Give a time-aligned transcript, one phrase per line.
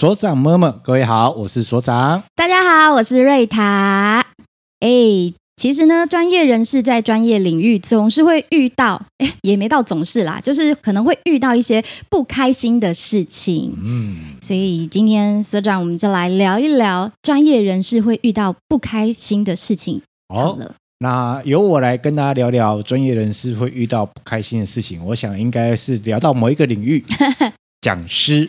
[0.00, 2.22] 所长们们，各位好，我是所长。
[2.34, 4.24] 大家好，我是瑞塔。
[4.78, 4.88] 哎，
[5.56, 13.76] 其实呢，专业人士在专业领域总是会遇到，哎，也没到总是啦，就是可能会遇到一些不开心的事情。
[13.84, 20.00] 嗯，所以今天所长，我们就来聊一聊专业人士会遇到不开心的事情。
[20.30, 20.74] 好了。
[21.00, 25.04] 那由我来跟大家聊聊专业人士会遇到不开心的事情。
[25.04, 27.04] 我想应该是聊到某一个领域，
[27.82, 28.48] 讲师。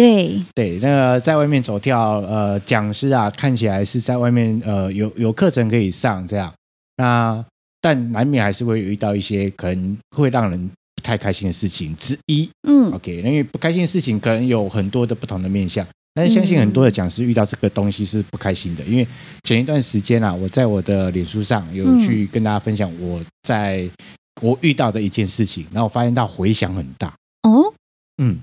[0.00, 6.52] 对对，那个在外面走跳，呃，讲师啊，看起来是在外面，呃，有有课程可以上这样。
[6.96, 7.44] 那
[7.82, 12.48] 但难免还是会遇到一些可能会让人不太开心的事情之一。
[12.68, 15.86] 嗯，OK，因为不开心的事情可能有很多的不同的面向。
[16.12, 19.06] 但是相信很多的讲师遇到这个东西是不开心的，因为
[19.44, 23.88] 前一段时间啊，我在我的脸书上有去跟大家分享我在
[24.42, 27.72] 我遇到的一件事情，然后我发现到回响很大哦，
[28.18, 28.40] 嗯，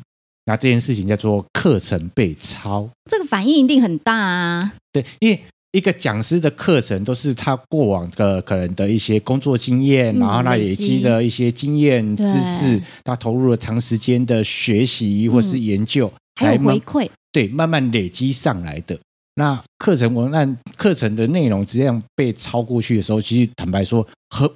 [0.48, 5.38] 那这件事情叫做课程被抄，这个反应一定很大啊，对，因为
[5.74, 17.10] 一个讲师的课程都是他过往的可能的一些工作经验，然后他累积的一些经验知识，他投入了长时间的学习或是研究，还有回馈。
[17.34, 18.98] 对，慢慢累积上来的。
[19.36, 24.50] 那课程文案、课程的内容，这样被抄过去的时候，其实坦白说，很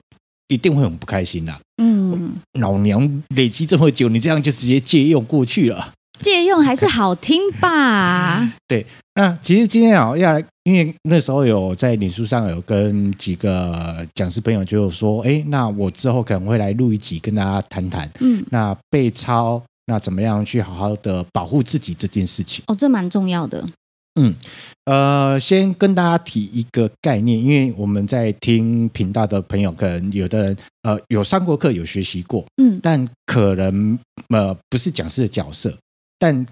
[0.47, 1.53] 一定会很不开心的。
[1.81, 8.53] 嗯，老娘累积这么久，你这样就直接借用过去了，借用还是好听吧？
[8.67, 18.07] 对，那其实今天啊，要来，因为那时候有在脸书上有跟几个讲师朋友就有说，哎，那我之后可能会来录一集跟大家谈谈。
[18.19, 19.61] 嗯，那被抄。
[19.87, 22.63] 那怎么样去好好的保护自己这件事情？
[22.67, 23.65] 哦，这蛮重要的。
[24.15, 24.35] 嗯，
[24.85, 33.97] 呃，先跟大家提一个概念，因为我们在听频道的朋友，可能有的人呃有上过课，有学习过，嗯，但可能
[34.29, 35.77] 呃不是讲师的角色，
[36.17, 36.45] 但。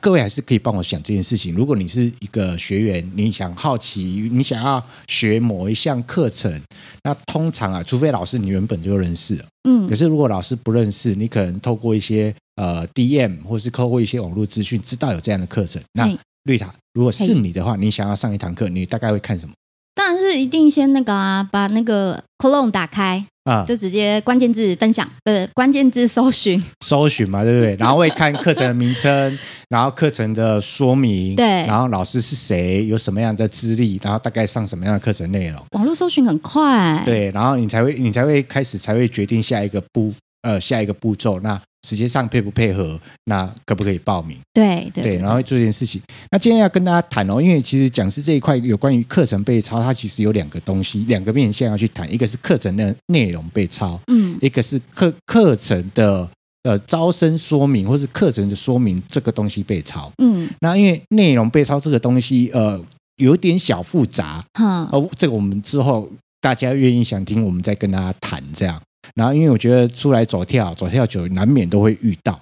[0.00, 1.54] 各位还是可以帮我想这件事情。
[1.54, 6.60] 如果你是一个学员，你想好奇，你想要学某一项课程，
[7.04, 15.80] 那通常啊，除非老师你原本就认识，嗯，可是如果老师不认识，你可能透过一些呃 DM 或是透过一些网络资讯，知道有这样的课程。
[15.92, 16.12] 那
[16.44, 19.52] 瑞塔，如果是你的话，你想要上一堂课，你大概会看什么？
[19.94, 23.24] 当然是一定先那个啊，把那个 Chrome 打开。
[23.44, 27.74] 啊，就直接关键字分享，呃，关键字搜寻， 搜寻嘛，对不对？
[27.84, 29.36] 然后会看课程的名称，
[29.68, 35.60] 然后课程的说明，对，然后老师是谁，有什么样的资历，然后大概上什么样的课程内容。
[35.72, 41.40] 网络搜寻很快，对，然后你才会，你才会开始，才会决定下一个步，呃，下一个步骤。
[41.40, 42.98] 那时间上配不配合？
[43.24, 44.38] 那可不可以报名？
[44.52, 46.00] 对对，对，然后做一件事情。
[46.30, 52.12] 那今天要跟大家谈哦，因为其实讲师这一块有关于课程被抄，它其实有两个东西，两个面向要去谈。
[52.12, 56.28] 一个是课程的内容被抄，嗯，一个是课课程的
[56.62, 62.80] 呃招生说明或是课程的说明这个东西被抄，嗯，那因为内容被抄这个东西呃
[63.16, 66.08] 有点小复杂，哈，哦，这个我们之后
[66.40, 68.80] 大家愿意想听，我们再跟大家谈这样。
[69.14, 72.40] 然后，因为我觉得出来走跳，走跳久，难免都会遇到，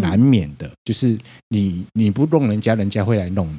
[0.00, 1.18] 难免的，就是
[1.48, 3.58] 你你不弄人家，人家会来弄你。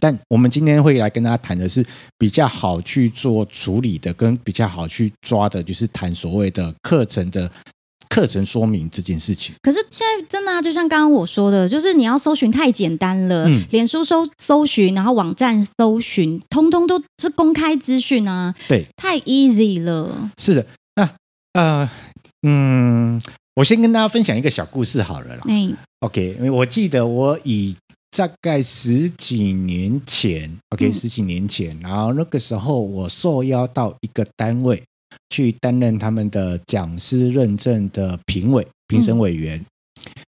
[0.00, 1.84] 但我们今天会来跟大家谈的是
[2.18, 7.48] 比较好去做处理的，跟比较好去抓的，就是谈所谓的课程的
[8.08, 9.54] 课程说明这件事情。
[9.62, 20.32] 可是现在真的啊，就像刚刚我说的，就是你要搜寻太简单了，嗯，脸书搜搜寻，然后网站搜寻，通通都是公开资讯啊，对，太 easy 了。
[20.38, 20.66] 是的。
[21.54, 21.88] 呃，
[22.42, 23.20] 嗯，
[23.54, 25.42] 我先跟大家分享一个小故事好了啦。
[25.48, 27.76] 嗯，OK，因为我记得我以
[28.10, 34.82] 大概十几年前，OK，十几年前，然后那个时候我受邀到一个单位
[35.30, 39.64] 去担任他们的讲师认证的评委、评审委员。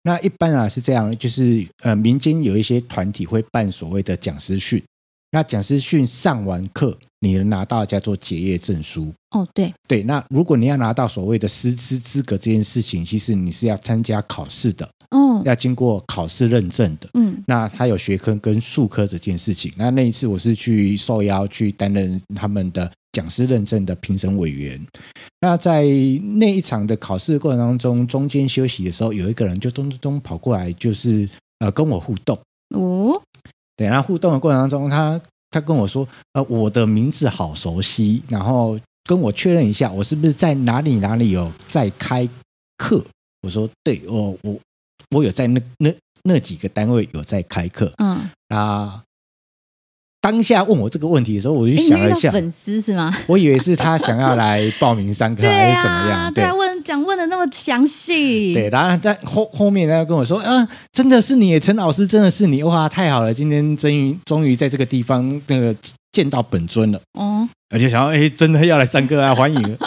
[0.04, 4.84] 那一般啊是这样，就是呃，民间有一些团体会办所谓的讲师训。
[5.32, 9.14] 那讲师训上完课，你能拿到叫做结业证书。
[9.32, 10.04] 哦，对对。
[10.04, 14.86] 那如果你要拿到所谓的师资资格这件事情，其实你是要参加考试的。
[15.12, 17.08] 哦，要经过考试认证的。
[17.14, 19.72] 嗯，那他有学科跟术科这件事情。
[19.78, 24.86] 那那一次我是去受邀去担任他们的讲师认证的评审委员。
[25.40, 32.38] 那在那一场的考试过程当中，中间休息的时候，有一个人就咚咚咚跑过来，就是呃跟我互动。
[32.76, 33.22] 哦。
[33.76, 35.20] 对，然后互动的过程当中，他
[35.54, 42.28] 他跟我说：“呃，我的名字好熟悉，然后跟我确认一下，我是不是在哪里哪里有在开
[42.78, 43.06] 课？”
[43.46, 44.60] 我说：“对，我我
[45.12, 49.04] 我有在那那那几个单位有在开课。”嗯啊，
[50.22, 53.14] 当下问我这个问题的时候，我就想了一下，粉丝是吗？
[53.28, 56.34] 我以为是他想要来报名上课 还是怎么样？
[56.34, 56.52] 对
[56.84, 58.54] 讲问的那么详细？
[58.54, 65.76] 对，然后在后后面他跟我说，啊，真的是你，陈老师，真的是你，哇，太好了，今天终于终于在这个地方那个
[66.12, 67.00] 见到本尊了。
[67.14, 69.78] 哦，我就想要，哎，真的要来上课啊，欢迎。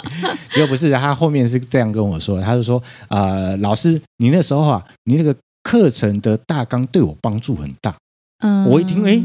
[0.55, 7.95] 又不是，他后面是这样跟我说，他就说，呃，老师，你那时候啊，你那个课程的大纲对我帮助很大。
[8.43, 9.21] 嗯，我一听，哎，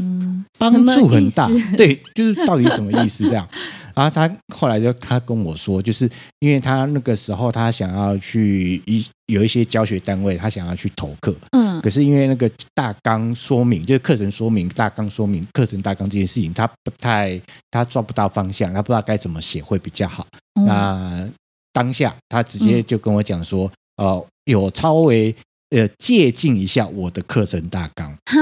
[0.59, 3.47] 帮助很大，对，就是到底什么意思这样？
[3.95, 6.09] 然后他后来就他跟我说，就是
[6.39, 17.39] 因为他那个时候他想要去一有一些教学单位，他想要去投课，嗯，可是因为那个大纲说明，就是课程说明大纲说明课程大纲这件事情，他不太
[17.71, 20.27] 他抓不到方向，他不知道该怎么写会比较好。
[20.55, 21.29] 嗯、那
[21.71, 25.35] 当下他直接就跟我讲说，呃，有稍微
[25.69, 28.11] 呃借鉴一下我的课程大纲。
[28.25, 28.37] 哈？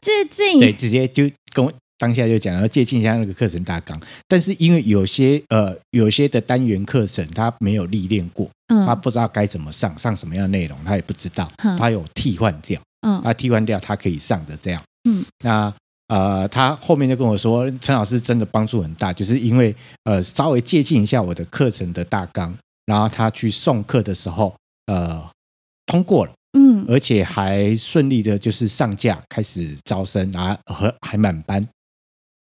[0.00, 0.60] 借鉴？
[0.60, 15.74] 对，直接就跟我当下就讲要借鉴一下那个课程大纲，但是因为有些呃有些的单元课程他没有历练过，嗯，他不知道该怎么上，上什么样的内容他也不知道，他有替换掉，嗯，他替换掉他可以上的这样，嗯，那
[16.08, 19.74] 呃他后面就跟我说，陈老师真的帮助很大，就是因为
[20.04, 22.56] 呃稍微借鉴一下我的课程的大纲，
[22.86, 24.54] 然后他去送课的时候
[24.86, 25.28] 呃
[25.86, 26.32] 通过了。
[26.58, 31.64] 嗯，而且还顺利的，就是上架开始招生，然后和还满班。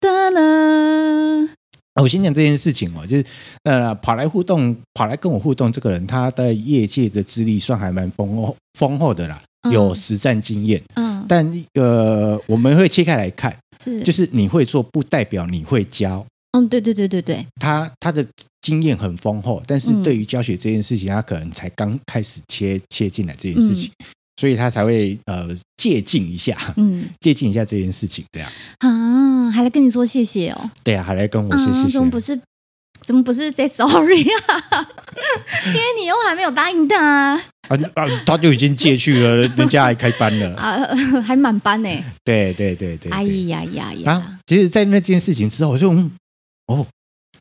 [0.04, 1.48] 哒了，
[2.02, 3.24] 我先讲这件事情哦，就是
[3.62, 9.42] 呃，跑来互动，跑来跟我互动这个人，他的业界的资历算还蛮丰厚丰厚的啦，
[9.72, 10.82] 有实战经验。
[10.96, 16.26] 嗯，但呃，我们会切开来看，是就是你会做，不代表你会教。
[16.52, 18.22] 嗯，对对对对对，他他的。
[18.64, 24.06] 经验很丰厚，但是对于教学这件事情，嗯、他可能才刚开始切切进来这件事情，嗯、
[24.36, 28.50] 所以他才会呃借镜一下，嗯， 借镜一下这件事情，这样。
[28.80, 32.40] 啊，还来跟你说谢谢哦，对啊，还来跟我说谢谢，啊、怎么不是
[33.04, 34.88] 怎么不是 say sorry 啊？
[35.66, 37.40] 因为你又还没有答应他啊，
[37.94, 40.86] 啊，他就已经借去了，人家还开班了啊，
[41.22, 41.88] 还满班呢，
[42.24, 46.10] 对对对对，哎呀呀呀，啊，其实，在那件事情之后，我就嗯
[46.66, 46.86] 哦。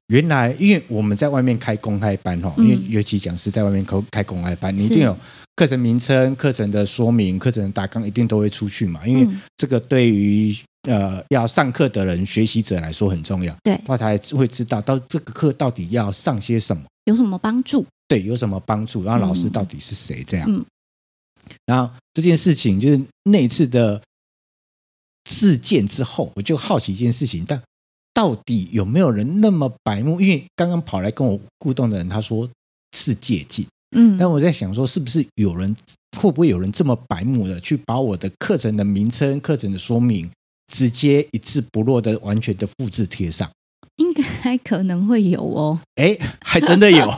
[0.07, 5.17] 原来，因为我们在外面开公开班哈，因为尤其讲师在外面开开公开班，你一定有
[5.55, 9.07] 课程名称、课程的说明、课程的大纲，一定都会出去嘛。
[9.07, 10.53] 因为这个对于
[10.89, 17.85] 呃要上课的人、学习者来说很重要，对，他才会知道到这个课到底要上些什么，有什么帮助？
[18.07, 19.03] 对，有什么帮助？
[19.03, 20.23] 然后老师到底是谁？
[20.27, 20.45] 这样。
[20.51, 20.65] 嗯。
[21.65, 24.01] 然后这件事情就是那一次的
[25.29, 27.61] 事件之后，我就好奇一件事情，但。
[28.13, 30.21] 到底有没有人那么白目？
[30.21, 32.47] 因为刚刚跑来跟我互动的人，他说
[32.95, 33.65] 是借镜，
[33.95, 35.75] 嗯，但我在想说，是不是有人
[36.19, 40.29] 会不会有人这么白目的去把我的课程的名称、课程的说明，
[40.71, 43.49] 直接一字不落的完全的复制贴上？
[43.95, 45.79] 应该可能会有哦。
[45.95, 47.11] 哎，还真的有。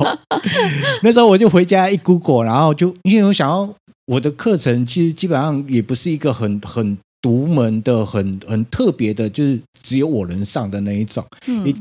[1.03, 3.73] 那时候我就回家一 Google，然后就因为我想要
[4.07, 6.97] 我的课程，其实基本上也不是一个很很。
[7.25, 11.73] 独门的很很特别的，就是只有我能上的那一种，嗯，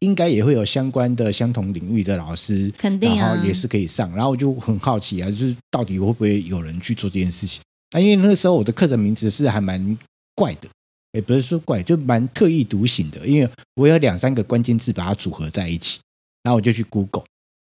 [0.00, 4.14] 应该也会有相关的相同领域的老师，肯定啊，然后也是可以上。
[4.14, 7.62] 然后我就很好奇啊，就是到底会不会有人去做这件事情？
[7.92, 9.98] 啊，因为那个时候我的课程名字是还蛮
[10.34, 10.68] 怪的，
[11.12, 13.26] 也不是说怪，就蛮特立独行的。
[13.26, 15.98] 因为我有两三个关键字把它组合在一起，
[16.42, 17.24] 然后我就去 Google，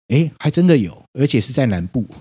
[0.09, 2.05] 哎，还真的有，而且是在南部。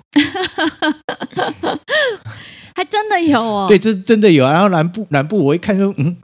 [2.80, 4.42] 还真的有哦，对，这真的有。
[4.42, 6.16] 然后南部南部，我一看就，嗯，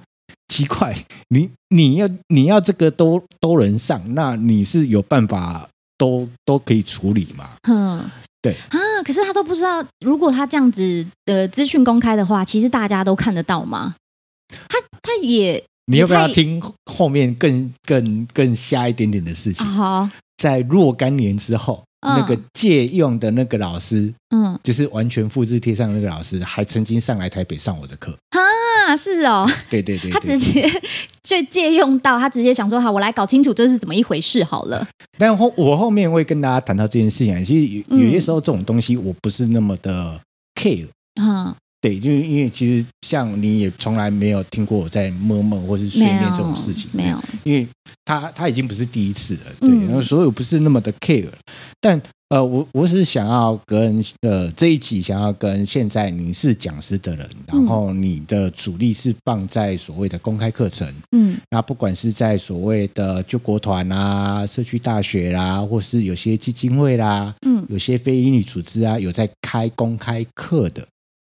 [0.49, 0.97] 奇怪，
[1.29, 7.51] 你你要你要这个都都能上，那你是有办法都都可以处理吗？
[7.69, 8.11] 嗯，
[8.41, 8.81] 对啊。
[9.05, 13.95] 可是他都不知道，如果他这样子的资讯公开的话，其实大家都看得到吗？
[14.67, 19.67] 他他也，你要不要听后面更更更瞎一点点的事情？
[19.67, 20.09] 好，
[20.39, 21.85] 在若干年之后。
[22.07, 28.17] 那个借用的那个老师，嗯，就是完全复制贴上的那个老师，还曾经上来台北上我的课。
[28.31, 30.69] 啊，是哦， 对对对，他直接
[31.23, 34.87] 就借用到，他直接想说好，我来搞清楚这是怎么一回事好了。
[35.19, 40.21] 但后我后面会跟大家谈到这件事情，其实有有些时候这种东西我不是那么的
[40.55, 40.87] care，
[41.21, 41.55] 嗯。
[41.87, 47.67] 对，就是因为其实像你也从来没有听过我在摸摸或是训练这种事情，没有，因为
[48.05, 51.29] 他他已经不是第一次了，对，然后所以我不是那么的 care，
[51.81, 52.01] 但
[52.31, 70.85] 呃，我我是想要跟呃这一集想要跟现在你是讲师的人，然后你的主力是放在所谓的公开课程，嗯，那不管是在所谓的救国团啊、社区大学啦，或是有些基金会啦，嗯，有些非营利组织啊，有在开公开课的。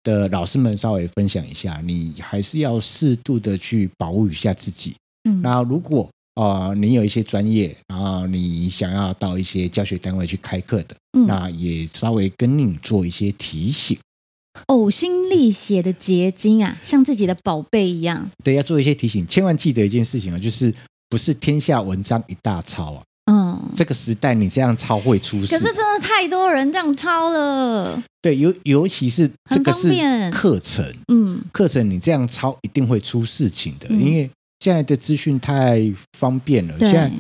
[0.03, 4.96] 的老师们稍微分享一下，你还是要适度的去保护一下自己。
[5.29, 13.98] 嗯，那如果呃，你有一些专业，然后你想要到一些教学单位去开课的，嗯、那也稍微跟你做一些提醒。
[14.67, 18.29] 呕心沥血的结晶啊，像自己的宝贝一样。
[18.43, 20.74] 对，要做一些提醒，千万记得一件事情啊，就是
[21.10, 23.03] 不是天下文章一大抄啊。
[23.61, 25.57] 嗯，这个时代你这样抄会出事。
[25.57, 28.01] 可是真的太多人这样抄了。
[28.21, 29.89] 对，尤尤其是这个是
[30.31, 35.81] 课程，嗯，课程你这样抄一定会出事情的，嗯、因为现在的资讯太
[36.17, 36.75] 方便了。
[36.79, 37.11] 现在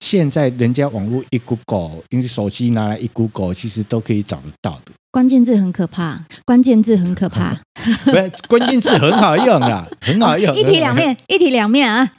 [0.00, 4.92] 现在人家网络一 Google，因为手机拿来一 Google，其实都可以找得到的。
[5.10, 7.58] 关键字很可怕，关键字很可怕。
[8.04, 10.54] 不是，关键字很好用啊，很好用。
[10.58, 12.12] 一体两面，一体两面啊。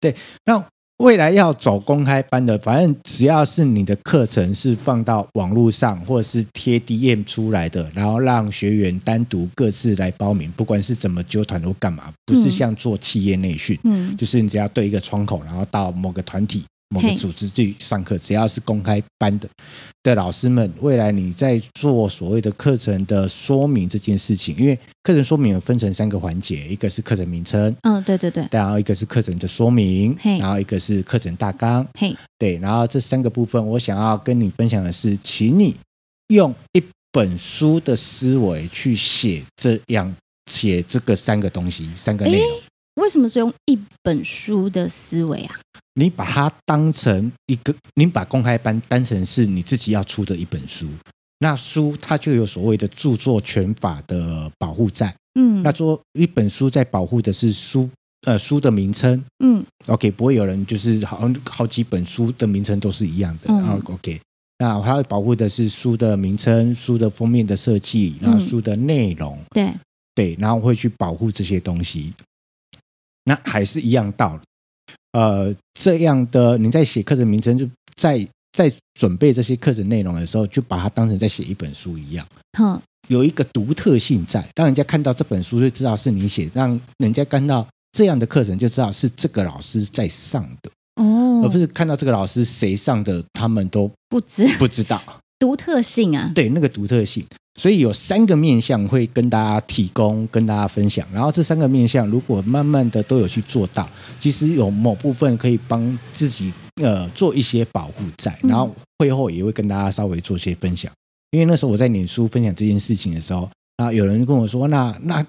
[0.00, 0.64] 对，那
[0.98, 16.64] 未来要走公开班的，反正只要是你的课程是放到网络上，或者是贴 DM 出来的，然后让学员单独各自来报名，不管是怎么揪团或干嘛，不是像做企业内训，嗯，就是你只要对一个窗口，然后到某个团体。
[16.88, 19.48] 某个组织去上课，只要是公开班的
[20.02, 35.74] 的老师们，未来你在做所谓的课程的说明这件事情，因为课程说明有分成三个环节，一个是课程名称，嗯，对对对，然后一个是课程的说明，嘿，然后一个是课程大纲，嘿，对，然后这三个部分，我想要跟你分享的是，请你
[36.28, 40.14] 用一本书的思维去写这样
[40.52, 42.60] 写这个三个东西，三个内容。
[42.96, 45.60] 为什么是用一本书的思维啊？
[45.94, 50.86] 你把它当成一个，你把公开班当成是你自己要出的一本书，
[51.38, 55.14] 那书它就有所谓的著作权法的保护在。
[55.38, 57.88] 嗯，那做一本书在保护的是书，
[58.26, 59.22] 呃，书的名称。
[59.44, 63.52] 嗯，OK，不会有人就是好好几本书的名称都是一样的。
[63.52, 64.20] 然后 OK，
[64.58, 69.38] 那它会保护的是书的名称、书的封面的设计，然后书的内容。
[69.50, 69.70] 对
[70.14, 72.12] 对，然后会去保护这些东西。
[73.26, 74.42] 那还是一样道理。
[75.12, 82.26] 呃，这样的你在写课程名称，就在在准备这些课程内容的时候，就把它当成在写一本书一样。
[82.58, 90.70] 哼，有一个独特性在，让人家看到这本书就知道是你写，让人家看到这样的课程就知道是这个老师在上的
[91.02, 95.02] 哦，而不是看到这个老师谁上的，他们都不知不知道
[95.38, 96.30] 独特性啊。
[96.34, 97.26] 对，那个独特性。
[97.56, 101.06] 所以有三个面向会跟大家提供，跟大家分享。
[101.12, 108.38] 然后这三个面向，如果慢慢的都有去做到，其实有某部分可以帮自己呃做一些保护在。
[108.42, 110.92] 然后会后也会跟大家稍微做些分享。
[111.30, 115.24] 因为那时候我在脸书分享这件事情的时候，啊，有人跟我说：“那那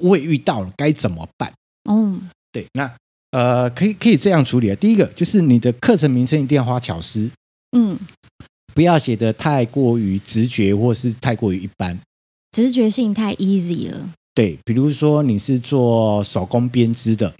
[0.00, 1.52] 我也遇到了，该怎么办？”
[1.88, 2.20] 嗯，
[2.52, 2.92] 对，那
[3.30, 4.74] 呃可以可以这样处理啊。
[4.76, 7.30] 第一个就是你的课程名称一定要花巧思。
[7.76, 7.98] 嗯。
[8.74, 11.98] 不要写的太过于直觉，或是太过于一般，
[12.52, 14.10] 直觉性太 easy 了。
[14.34, 17.34] 对，比如说你是做手工编织的，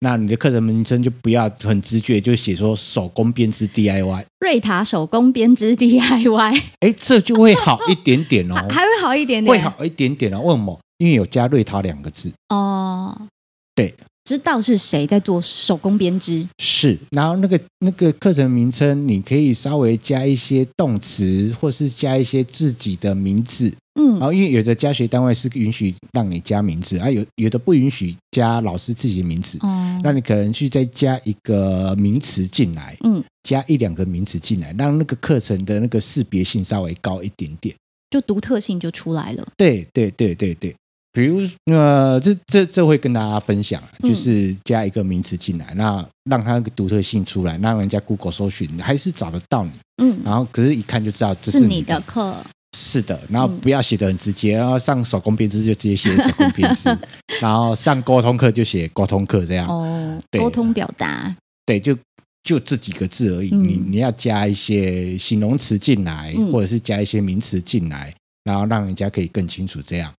[0.00, 6.62] 那你的课程名称就不要很直觉，就写说手工编织 DIY，瑞塔手工编织 DIY。
[6.80, 10.40] 哎，这就会好一点点哦， 还会好一点点，会好一点点哦。
[10.40, 10.78] 为什么？
[10.98, 13.28] 因为有加瑞塔两个字哦。
[13.74, 13.94] 对。
[14.24, 37.74] 知道是谁在做手工编织，是，然后那个那个课程名称，你可以稍微加一些动词，或是加一些自己的名字，嗯，然后因为有的教学单位是允许让你加名字，啊，有有的不允许加老师自己的名字，哦，那你可能去再加一个名词进来，嗯，加一两个名词进来，让那个课程的那个识别性稍微高一点点，
[38.08, 40.72] 就独特性就出来了，对对对对对。
[41.12, 49.72] 比如，呃，这这这会跟大家分享，就是加一个名词进来，嗯、那让它独特性出来，让人家 Google 搜寻还是找得到你。
[50.02, 52.36] 嗯，然后可是一看就知道这是你的课。
[52.74, 56.88] 是的，然后不要写的很直接，然后上手工编织就直接写手工编织，
[57.38, 59.68] 然后上沟通课就写沟通课这样。
[59.68, 61.36] 哦，沟通表达。
[61.66, 61.94] 对，就
[62.42, 63.50] 就这几个字而已。
[63.52, 68.14] 嗯、你你要加一些形容词进来，或者是加一些名词进来，
[68.44, 70.10] 然后让人家可以更清楚这样。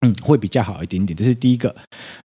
[0.00, 1.74] 嗯，会比较好一点点，这是第一个。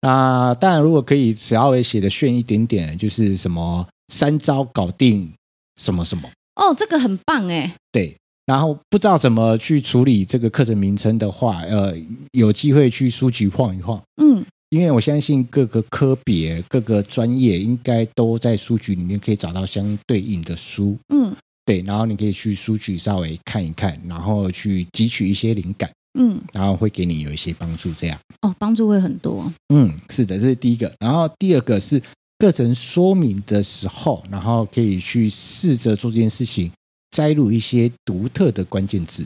[0.02, 5.32] 那当然，如果可以稍微写的炫一点点，就是什么三招搞定
[5.80, 6.30] 什么什么。
[6.56, 7.74] 哦，这个很棒哎。
[7.90, 8.14] 对，
[8.44, 11.94] 然后不知道怎么去处理这个课程名称的话，呃，
[12.32, 13.98] 有机会去书局晃一晃。
[14.22, 20.94] 嗯，因为我相信各个科别、各个专业应该都在书局里面可以找到相对应的书。
[21.08, 25.90] 嗯，对，然后你可以去书局稍微看一看，然后去汲取一些灵感。
[26.18, 29.50] 嗯，然后会给你有一些帮助，这样哦，帮助会很多。
[29.68, 30.92] 嗯，是的，这是第一个。
[31.00, 32.00] 然后第二个是
[32.38, 36.70] 课程说明的时候，然后可以去试着做这件事情，
[37.10, 39.24] 摘录一些独特的关键字。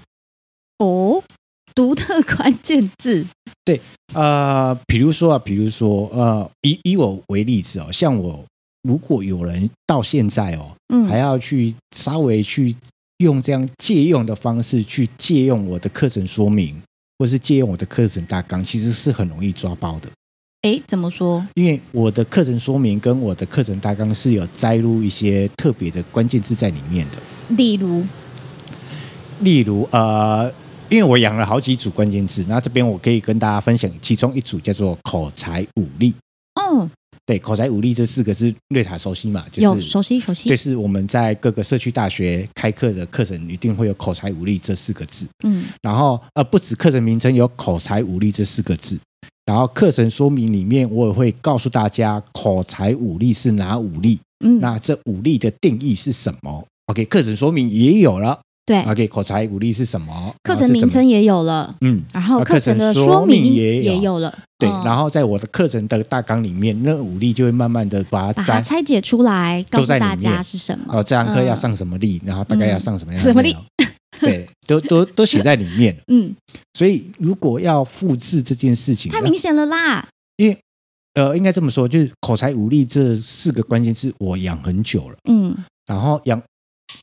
[0.78, 1.22] 哦，
[1.74, 3.26] 独特关键字。
[3.64, 3.80] 对，
[4.14, 8.44] 呃，比如说啊，比如说，呃，以以我为例子哦，像我
[8.82, 12.76] 如果有人到现在哦，嗯，还要去稍微去
[13.18, 16.76] 用这样借用的方式去借用我的课程说明，
[17.18, 20.10] 或是借用我的课程大纲，其实是很容易抓包的。
[20.62, 21.46] 哎，怎么说？
[21.54, 27.16] 因为我的课程说明跟我的课程大纲是有摘录一些特别的关键字在里面的。
[27.56, 28.04] 例如，
[29.40, 30.52] 例如，呃，
[30.88, 36.12] 因为我养了好几组关键字，那这边我可以跟大家分享其中一组叫做口才武力。
[36.56, 36.90] 哦。
[37.26, 39.44] 对，口才武力这四个字，瑞塔熟悉嘛？
[39.50, 40.48] 就是有熟悉熟悉。
[40.48, 45.26] 就是我们在各个社区大学开课的课程，一定会有口才武力这四个字。
[45.44, 48.96] 嗯，然后呃，不止课程名称有口才武力这四个字，
[49.44, 54.20] 然后课程说明里面我也会告诉大家口才武力是哪五力。
[54.44, 58.40] 嗯，那这五力的定义是什么？OK，课程说明也有了。
[58.66, 60.34] 对，OK，口才五力是什么？
[60.42, 70.86] 课程名称也有了，嗯，然后课程的说明也也有了，对，然后在我的课程的大纲里面，那五力就会慢慢的把它把它拆解出来，告诉大家是什么。
[70.88, 73.54] 哦，这堂课要上什么力，然后大概要上什么样什么力？
[74.18, 75.96] 对，都都都写在里面。
[76.12, 76.34] 嗯，
[76.74, 80.08] 所以如果要复制这件事情，太明显了啦。
[80.38, 80.58] 因为
[81.14, 85.56] 呃，应该这么说，就是口才武力这四个关键字我养很久了，嗯，
[85.86, 86.42] 然后养。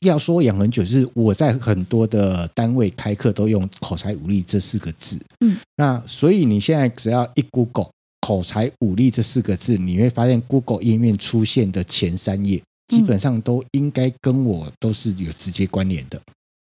[0.04, 5.18] 要说养很久，是我在很多的单位开课都用“口才武力”这四个字。
[5.40, 16.20] 嗯，那所以你现在只要一 Google“ 口才武力”这四个字，你会发现 Google 页面出现的前三页，基本上都应该跟我都是有直接关联的，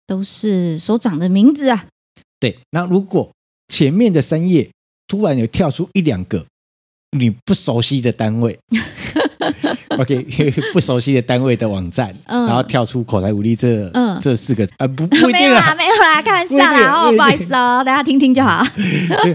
[0.08, 1.88] 都是所长的名字啊。
[2.40, 3.32] 对，那如果
[3.68, 4.70] 前面的三页
[5.08, 6.46] 突然有跳出一两个
[7.18, 8.58] 你不熟悉的单位。
[10.00, 10.26] OK，
[10.74, 18.64] 不熟悉的单位的网站，嗯、然后跳出口才武力这、嗯、这四个，呃，不不一定 啦，没有啦，开玩笑啦，哦，不好意思哦，大家听听就好。
[19.24, 19.34] 就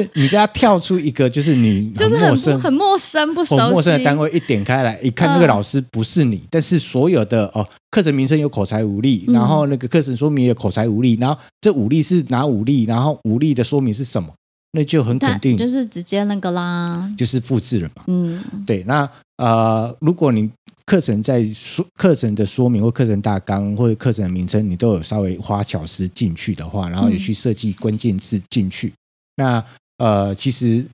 [0.00, 14.28] 就你只要跳出一个，就是你就是很陌生、很陌生、不熟悉、陌生的单位，一点开来，一看那个老师不是你，嗯、但是所有的哦，课程名称有口才五力，然后那个课程说明有口才五力，然后这五力是哪五力，然后五力的说明是什么？
[14.72, 18.02] 那就很肯定，就是直接那个啦，就是复制了嘛。
[18.06, 18.84] 嗯，对。
[18.86, 20.50] 那呃，如果你
[20.84, 28.94] 课程在说课程的说明或课程大纲或者课程的名称，你都有稍微花巧思进去的话，然后也去设计关键字进去，嗯、
[29.36, 29.64] 那
[29.98, 30.84] 呃，其实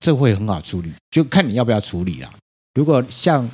[0.00, 2.30] 这会很好处理，就看你要不要处理啦。
[2.74, 3.48] 如果像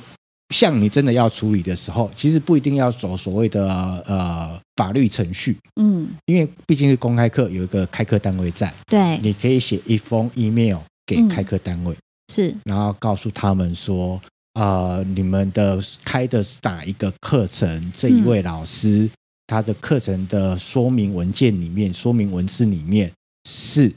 [0.53, 3.67] 像你真的要处理的时候，其实不一定要走所谓的
[4.05, 11.97] 呃法律程序，嗯，因为毕竟是公开课，有一个开课单位在，对，你可以写一封 email 给开课单位，嗯、
[12.31, 14.21] 是，然后告诉他们说，
[14.53, 17.91] 呃，你们的开的是哪一个课程？
[17.91, 19.11] 这一位老师、嗯、
[19.47, 23.11] 他的课程的说明文件里面，说明文字里面
[23.49, 23.93] 是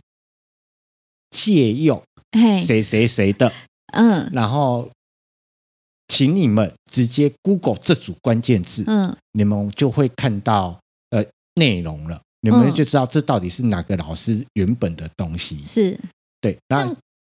[1.30, 2.02] 借用
[2.58, 3.52] 谁谁谁的，
[3.92, 4.90] 嗯，然后。
[6.06, 10.78] 请你们直接 Google 这组关键字，嗯，你们就会看到
[11.10, 15.64] 呃内容了，你们就知道这到底是哪个老师原本的东西。
[15.64, 15.98] 是，
[16.42, 16.86] 对，那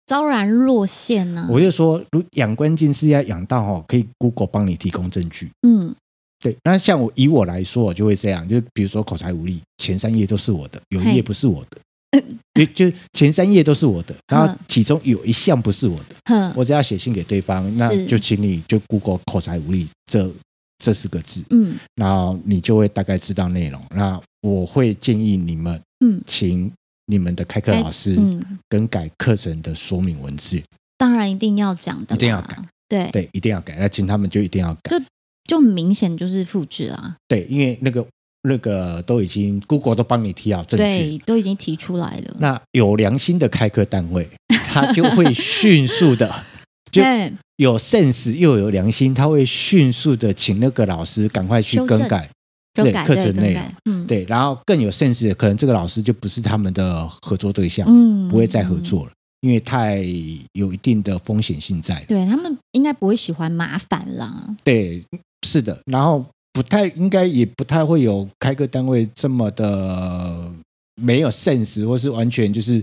[0.07, 1.47] 昭然若现呢？
[1.51, 5.51] 我就说，如养关键是要养到哦，可以 Google 帮你提供证据。
[5.66, 5.95] 嗯，
[6.40, 6.57] 对。
[6.64, 11.79] 那像我以我来说，我就会这样，就比如说口才无力，前三页都是我的，有一页不是我的。
[12.55, 20.31] 也就前三页都是我的，然后其中有一项不是我的，我只要写信给对方，那就请你就 Google 口才无力这
[20.79, 23.83] 这四个字，嗯，然后你就会大概知道内容。
[23.90, 26.73] 那我会建议你们，嗯，请
[27.07, 28.16] 你们的开课老师
[28.69, 30.62] 更改课程的说明文字，
[30.99, 32.57] 当然一定要讲的，一定要改，
[32.88, 33.11] 对。
[33.11, 33.77] 对，一定要改。
[33.79, 35.05] 那请他们就一定要改，就
[35.45, 38.07] 就明显就是复制啊，对，因为那个。
[38.49, 42.37] 那个都已经，Google 都帮你提好证据，对，都已经提出来了。
[42.38, 44.31] 那有良心的开课单位，
[44.71, 46.33] 他就会迅速的，
[46.92, 47.03] 就
[47.57, 52.31] 有 sense 又有良心，他会迅速的请那个老师赶快去更改
[52.85, 59.99] 对课程内容，嗯，对，然后更有 sense 的，可能这个老师就不是他们的合作对象，嗯，不会再合作了，因为太
[60.53, 62.05] 有一定的风险性在。
[62.09, 64.55] 对，他们应该不会喜欢麻烦啦。
[64.65, 65.03] 对，
[65.47, 66.25] 是的，然后。
[66.53, 70.51] 不太应该，也不太会有开课单位这么的
[70.95, 72.83] 没有 sense，或是完全就是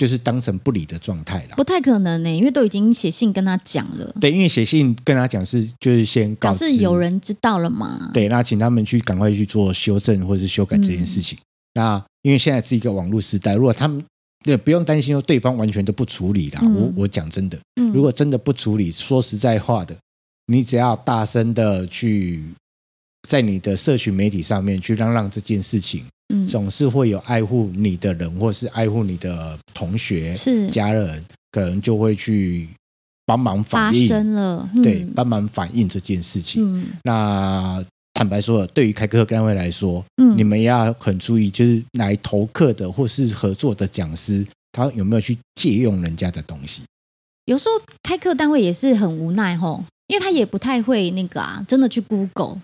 [0.00, 1.56] 就是当成不理的状态了。
[1.56, 4.10] 不太可能呢，因为都已经写信跟他讲了。
[4.18, 8.10] 对，因为写信跟他讲是就是先告知，是有人知道了嘛？
[8.14, 11.38] 对，那请他们去赶快去做修正或是修改这件事情。
[11.38, 14.02] 嗯、那因为现在是一个网络时代，如果他们
[14.42, 16.60] 对不用担心说对方完全都不处理啦。
[16.62, 17.58] 嗯、我我讲真的，
[17.92, 19.94] 如果真的不处理，说实在话的，
[20.46, 22.42] 你只要大声的去。
[23.28, 32.68] 在你的社群媒体上面去嚷嚷这件事情，嗯，总是会有爱护你的人，或是爱护你的同学、是家人，可能就会去
[33.26, 36.62] 帮忙反映，发生了，嗯、对，帮忙反映这件事情。
[36.64, 46.82] 嗯、那坦白说，对于开课单位来说，嗯，你们要很注意，就是来投课的或是合作的讲师，他有没有去借用人家的东西？
[47.46, 52.58] 有时候开课单位也是很无奈吼，因为他也不太会那个啊，真的去 Google。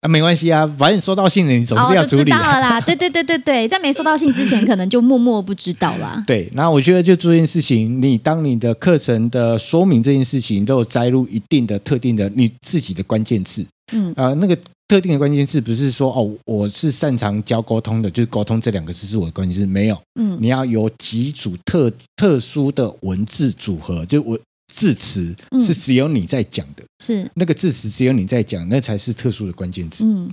[0.00, 2.36] 啊，没关系啊，反正收到信了你总是要处理、啊。
[2.36, 6.22] 哦、知道了啦， 对对对对对，在没收到信之前，可能就默默不知道啦。
[6.26, 14.56] 对，那我觉得就这件事情，你当你的课程的说明这件事情都有摘录一定的特定的你自己的关键字，嗯，呃，那个
[14.88, 24.38] 特定的关键字不是说哦，我是擅长教沟通的，就是沟通这两个字是我的关键字，没有，嗯，你要有几组特特殊的文字组合，就我。
[24.74, 30.28] 字词是只有你在讲的，嗯、是那个字词只有你在讲，那才是特殊的关键字，嗯，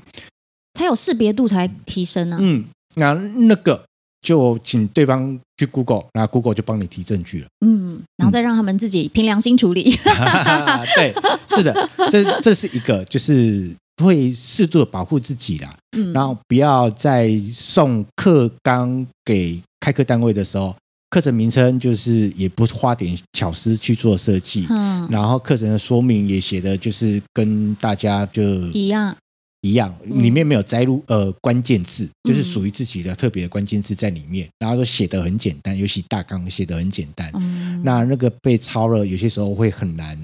[0.73, 2.39] 才有识别度才提升呢、啊。
[2.41, 3.83] 嗯，那那个
[4.21, 7.47] 就请对方去 Google，那 Google 就帮你提证据了。
[7.65, 9.95] 嗯，然后再让他们自己凭良心处理。
[10.05, 11.13] 嗯、 对，
[11.47, 13.71] 是的，这这是一个，就是
[14.03, 15.77] 会适度的保护自己啦。
[15.95, 20.75] 嗯，然后不要在送课纲给开课单位的时候。
[21.11, 29.15] 课程名称就是也不花点巧思去做设计，嗯，然后课程的说明也写的就是跟大家就一样。
[29.63, 40.17] 一样，里面没有摘录呃关键字，就是属于自己的特别的关键字在里面，然后都写的很简单，尤其大纲写的很简单，嗯，那那个被抄了，有些时候会很难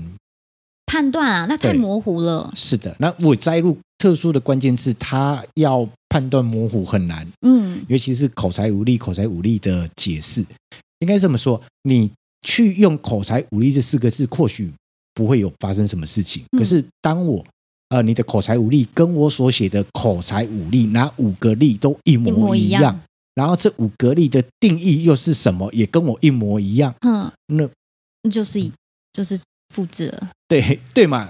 [0.88, 2.52] 判断啊，那太模糊了。
[2.56, 10.46] 是的，那我摘录特殊的关键字，它要判断模糊很难，嗯，尤其是口才无力、口才武力的解释。
[11.00, 14.72] 应该这么说，你去用“口才武力”这四个字，或许
[15.14, 16.44] 不会有发生什么事情。
[16.58, 17.46] 可是，当我
[17.90, 23.00] 呃，你的口才武力跟我所写的口才武力哪五个力都一模一样，
[23.36, 28.60] 然后这五个力的定义又是什么，也跟我一模一样，嗯，那就是
[29.14, 29.40] 就是
[29.74, 31.30] 复制了，对对嘛。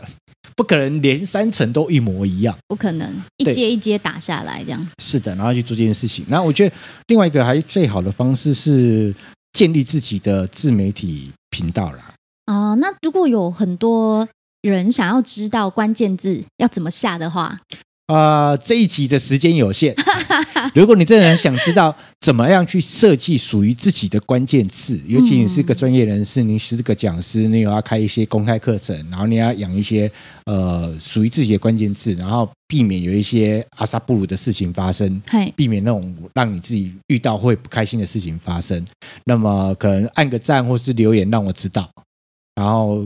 [0.56, 4.88] 不可能连三层都一模一样，不可能一阶一阶打下来这样。
[5.04, 6.26] 是的，然后去做这件事情。
[6.28, 6.76] 然后我觉得
[7.08, 9.14] 另外一个还最好的方式是
[9.54, 12.14] 建立自己的自媒体频道啦。
[12.48, 14.28] 哦，那如果有很多
[14.62, 17.60] 人想要知道关键字要怎么下的话。
[18.08, 19.94] 啊、呃，这一集的时间有限。
[20.74, 30.10] 如果你真的很想知道怎么样去设计属于自己的关键字，尤其你是个专业人士，你是个讲师，你有要开一些公开课程，然后你要养一些
[30.46, 35.22] 呃属于自己的关键字，然后避免有一些阿萨布鲁的事情发生，
[35.56, 38.84] 避免那种让你自己遇到会不开心的事情发生，
[39.26, 41.90] 那么可能按个赞或是留言让我知道，
[42.56, 43.06] 然后。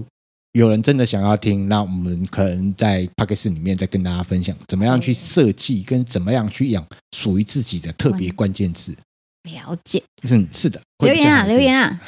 [0.53, 6.85] 有人真的想要听，那我们可能在 Podcast 里面再跟大家分享，怎么样去设计，跟怎么样去养
[7.15, 8.95] 属于自己的特别关键字。
[9.43, 11.99] 了解，嗯，是的，留言啊，留言啊，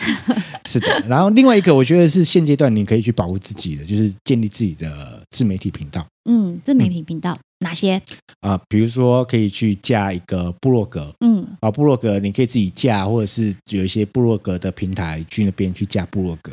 [0.67, 0.87] 是的。
[1.07, 6.05] 然后另外一个，我觉得是现阶段你可以去保护自己的，就是建立自己的自媒体频道。
[6.29, 7.99] 嗯，自媒体频道、嗯、哪些
[8.41, 8.61] 啊？
[8.69, 16.51] 比如说可以去架一个部落格，嗯，啊，部落格你可以自己架，或者是有一些部落格的平台去那边去架部落格。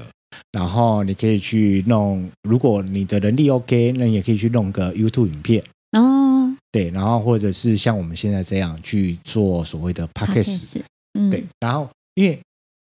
[0.52, 5.62] 然后你可以去弄，如果你的能力 OK，那你也可以去弄个 YouTube 影片
[5.92, 6.54] 哦。
[6.72, 10.80] 对，然后或者是像我们现在这样去做所谓的 Podcast，
[11.14, 11.44] 嗯，对。
[11.58, 12.38] 然后因为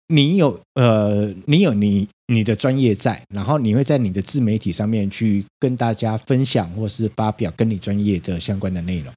[0.07, 9.11] 你有呃，你有你你的专业在，然后你会在你的自媒体上面去跟大家分享或是发表跟你专业的相关的内容。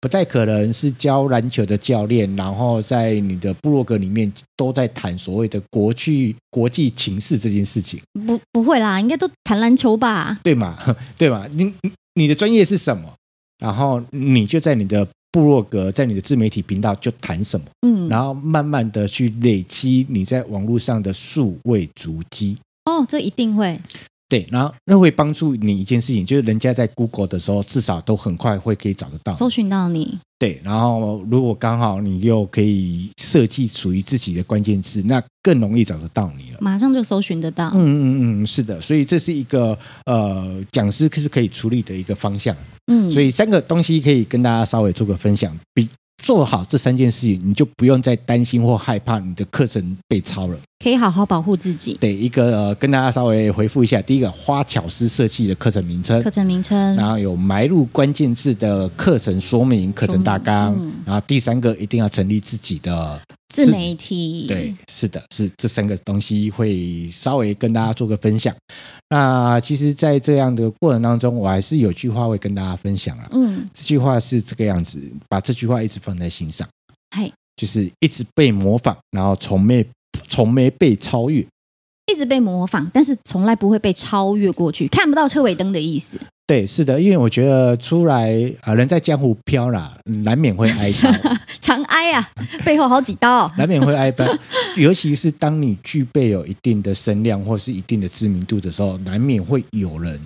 [0.00, 8.00] 不太可能是教篮球的教练，然后在你的部落格里面都在谈所谓的国际国际情势这件事情。
[8.26, 10.38] 不，不会啦，应该都谈篮球吧？
[10.42, 10.78] 对嘛？
[11.16, 11.46] 对嘛？
[11.52, 11.72] 你
[12.14, 13.12] 你的专业是什么？
[13.58, 17.66] 然后你就在你的部落格，在你的自媒体频道就谈什么？
[17.86, 22.58] 嗯，然后慢慢的去累积你在网络上的数位足迹。
[22.84, 23.80] 哦，这一定会。
[24.32, 30.18] 对，然后那会帮助你一件事情，就是人家在 Google 的时候，至少都很快会可以找得到，搜寻到你。
[30.38, 37.70] 对，然后如果刚好你又可以设计属于自己的关键字，那更容易找得到你了，马上就搜寻得到。
[37.74, 42.56] 嗯嗯嗯，是的，所以这是一个呃讲师是可以处理的一个方向。
[42.86, 45.54] 嗯，所以三个东西可以跟大家稍微做个分享。
[45.74, 45.86] 比
[46.22, 51.94] 做好这三件事情，你就不用再担心或害怕你的课程被抄了，可以好好保护自己。
[52.00, 63.20] 对，一个呃，跟大家稍微回复一下，第一个花巧思设计的课程名称，课程名称，然后有埋入关键字的课程说明、课程大纲，嗯、然后第三个一定要成立自己的。
[63.52, 68.54] 自媒体对，是的，是这三个东西会稍微跟大家做个分享。
[69.12, 73.28] 那其实，在这样的过程当中，我还是有句话会跟大家分享啊。
[73.32, 74.98] 嗯，这句话是这个样子，
[75.28, 76.66] 把这句话一直放在心上。
[77.14, 79.86] 嘿，就是一直被模仿，然后从没
[80.28, 81.46] 从没被超越。
[82.06, 86.18] 一直被模仿，但是从来不会被超越过去，看不到车尾灯的意思。
[86.46, 88.30] 对，是的，因为我觉得出来
[88.62, 91.10] 啊，人在江湖飘啦，难免会挨刀，
[91.62, 92.30] 常挨啊，
[92.64, 94.26] 背后好几刀，难免会挨刀。
[94.76, 100.20] 尤其是当你具备有一定的声量或是一定的知名度的时候，难免会有人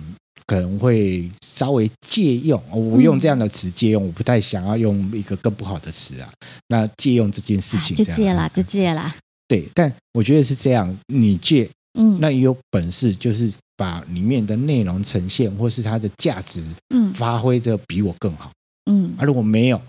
[0.47, 2.61] 可能会稍微借用。
[2.71, 6.29] 我用这样的词借用，我不太想要用一个更不好的词啊。
[6.67, 9.15] 那借用这件事情，就借啦，就借啦。
[9.47, 13.53] 对，但我觉得是这样，你借，嗯，那也有本事就是。
[13.79, 18.51] 把里面的内容呈现，或是它的价值，嗯，发挥的比我更好，
[18.89, 19.79] 嗯，而、啊、如果没有，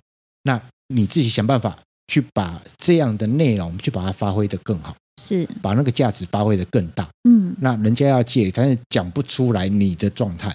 [0.42, 1.74] 那你自己想办法
[2.08, 5.48] 去把这样的内容去把它发挥的更好，是。
[5.62, 10.54] 把那个价值发挥的更大，嗯，那人家要借，但是讲不出来你的状态，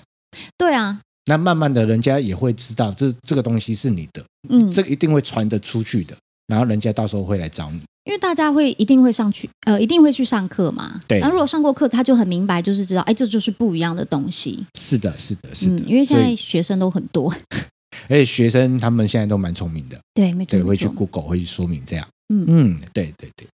[0.56, 7.82] 对啊，那慢慢的人家也会知道这这个东西是你的，嗯，这个一定会传得出去的，然后人家到时候会来找你。
[8.06, 11.00] 因为大家会一定会上去，呃，一定会去上课嘛。
[11.08, 11.20] 对。
[11.20, 14.66] 然后如果上过课，他就很明白，就是知道，哎，这就是不一样的东西。
[14.78, 15.76] 是的，是的，是的。
[15.76, 17.34] 嗯，因为现在学生都很多，
[18.10, 19.98] 而且学生他们现在都蛮聪明的。
[20.14, 20.52] 对，没错。
[20.52, 22.06] 对，会去 Google 会去说明这样。
[22.34, 23.48] 嗯嗯，对对对。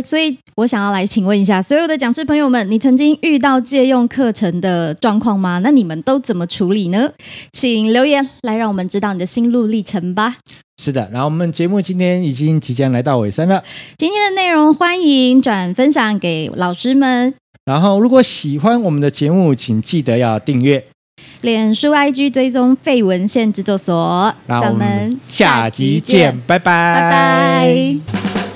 [0.00, 5.60] 呃，所以我想要来请问一下所有的讲师朋友们，你曾经遇到借用课程的状况吗？
[5.62, 7.10] 那你们都怎么处理呢？
[7.52, 10.36] 请留言来让我们知道你的心路历程吧。
[10.80, 13.62] 是的，然后我们节目今天已经即将来到尾声了。
[13.98, 17.34] 今天的内容欢迎转分享给老师们。
[17.66, 20.82] 然后，如果喜欢我们的节目，请记得要订阅。
[21.42, 24.34] 脸书 IG 追踪废文献制作所。
[24.46, 26.94] 让我们下集见，拜拜。
[26.94, 28.49] 拜拜。